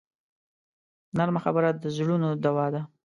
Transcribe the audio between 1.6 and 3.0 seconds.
د زړونو دوا ده